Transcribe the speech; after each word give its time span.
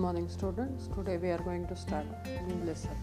morning 0.00 0.28
students. 0.30 0.88
Today 0.96 1.18
we 1.18 1.28
are 1.28 1.42
going 1.46 1.66
to 1.66 1.76
start 1.76 2.06
new 2.48 2.64
lesson 2.64 2.96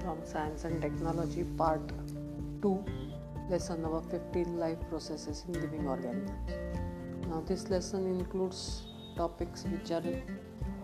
from 0.00 0.24
science 0.24 0.64
and 0.64 0.80
technology 0.80 1.44
part 1.58 1.82
2 2.62 2.84
lesson 3.50 3.82
number 3.82 4.00
15 4.10 4.58
life 4.58 4.78
processes 4.88 5.44
in 5.46 5.60
living 5.60 5.86
organisms. 5.86 6.30
Now 7.28 7.42
this 7.46 7.68
lesson 7.68 8.06
includes 8.06 8.84
topics 9.14 9.64
which 9.64 9.90
are 9.90 10.02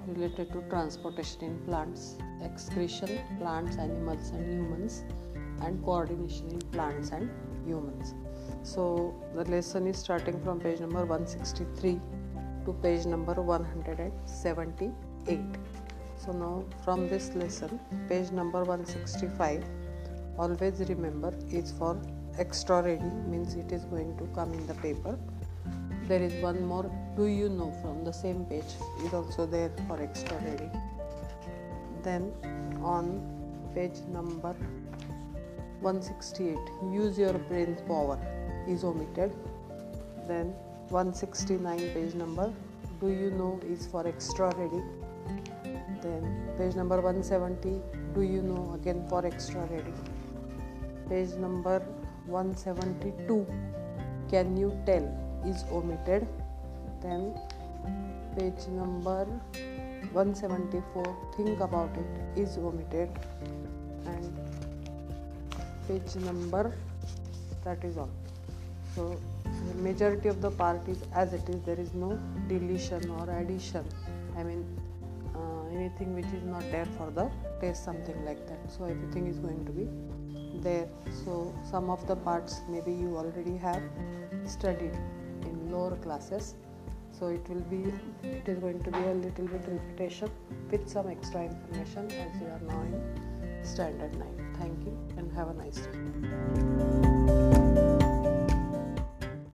related 0.07 0.53
to 0.53 0.61
transportation 0.69 1.45
in 1.45 1.59
plants 1.61 2.17
excretion 2.43 3.19
plants 3.39 3.79
animals 3.79 4.29
and 4.31 4.53
humans 4.53 5.03
and 5.63 5.83
coordination 5.83 6.51
in 6.51 6.61
plants 6.77 7.09
and 7.09 7.31
humans. 7.67 8.15
So 8.65 9.15
the 9.35 9.45
lesson 9.45 9.87
is 9.87 9.97
starting 9.97 10.39
from 10.45 10.61
page 10.61 10.81
number 10.81 11.07
163 11.07 11.99
to 12.67 12.73
page 12.83 13.07
number 13.07 13.33
178. 15.27 15.41
So 16.17 16.33
now 16.33 16.65
from 16.85 17.09
this 17.09 17.35
lesson, 17.35 17.81
page 18.09 18.31
number 18.31 18.65
165, 18.65 19.65
always 20.39 20.81
remember 20.89 21.35
is 21.51 21.73
for 21.73 22.01
extra 22.39 22.83
ready 22.83 23.11
means 23.29 23.55
it 23.55 23.73
is 23.73 23.85
going 23.85 24.17
to 24.19 24.25
come 24.35 24.53
in 24.53 24.67
the 24.67 24.75
paper. 24.75 25.19
There 26.07 26.23
is 26.23 26.35
one 26.43 26.65
more 26.65 26.91
do 27.17 27.27
you 27.27 27.49
know 27.49 27.73
from 27.83 28.05
the 28.05 28.13
same 28.13 28.45
page 28.47 28.73
is 29.05 29.13
also 29.13 29.47
there 29.47 29.71
for 29.89 30.01
extra 30.01 30.37
ready. 30.39 30.71
Then 32.03 32.33
on 32.83 33.21
page 33.75 33.99
number 34.09 34.55
168 35.81 36.59
use 36.93 37.19
your 37.19 37.33
brain's 37.33 37.81
power 37.83 38.19
is 38.69 38.85
omitted 38.85 39.33
then 40.29 40.55
169 40.91 41.79
page 41.95 42.15
number 42.15 42.53
do 43.01 43.09
you 43.09 43.31
know 43.31 43.59
is 43.69 43.87
for 43.87 44.07
extra 44.07 44.55
ready 44.57 44.83
then 46.03 46.23
page 46.59 46.75
number 46.75 47.01
170 47.01 47.81
do 48.15 48.23
you 48.23 48.43
know 48.43 48.63
again 48.79 49.05
for 49.09 49.25
extra 49.33 49.63
reading 49.73 50.01
page 51.09 51.35
number 51.47 51.79
172 52.27 53.47
can 54.33 54.57
you 54.57 54.73
tell 54.87 55.07
is 55.45 55.65
omitted? 55.71 56.27
Then 57.03 57.35
page 58.37 58.67
number 58.69 59.27
174 60.13 61.17
think 61.37 61.61
about 61.61 61.91
it 61.97 62.41
is 62.41 62.57
omitted. 62.57 63.11
And 64.07 64.41
page 65.89 66.17
number 66.25 66.73
that 67.65 67.85
is 67.85 67.99
all. 67.99 68.11
So 68.95 69.21
the 69.45 69.75
majority 69.83 70.29
of 70.29 70.41
the 70.41 70.51
part 70.51 70.89
is 70.89 71.03
as 71.15 71.33
it 71.33 71.49
is 71.49 71.61
there 71.67 71.79
is 71.79 71.93
no 71.93 72.19
deletion 72.49 73.11
or 73.11 73.29
addition. 73.39 73.85
I 74.37 74.43
mean 74.45 74.65
anything 75.75 76.15
which 76.15 76.33
is 76.39 76.45
not 76.45 76.63
there 76.71 76.87
for 76.99 77.11
the 77.11 77.31
test 77.61 77.85
something 77.85 78.25
like 78.25 78.47
that. 78.49 78.71
So 78.71 78.85
everything 78.85 79.27
is 79.27 79.39
going 79.39 79.65
to 79.65 79.73
be 79.73 79.89
there. 80.61 80.89
So 81.25 81.55
some 81.71 81.91
of 81.91 82.07
the 82.07 82.17
parts 82.17 82.61
maybe 82.69 82.93
you 82.93 83.17
already 83.17 83.57
have 83.57 83.83
studied 84.45 84.95
in 85.43 85.71
lower 85.71 85.97
classes. 85.97 86.55
So 87.19 87.29
it 87.29 87.49
will 87.49 87.67
be 87.75 87.93
it 88.23 88.49
is 88.49 88.59
going 88.59 88.83
to 88.83 88.91
be 88.91 88.99
a 88.99 89.15
little 89.15 89.47
bit 89.47 89.63
repetition 89.69 90.31
with 90.71 90.89
some 90.89 91.09
extra 91.09 91.45
information 91.45 92.11
as 92.11 92.41
you 92.41 92.47
are 92.47 92.61
now 92.67 92.83
in 92.83 93.65
standard 93.65 94.19
9 94.19 94.55
thank 94.59 94.85
you 94.85 94.99
and 95.17 95.33
have 95.33 95.49
a 95.49 95.55
nice 95.55 95.77
day 95.77 96.52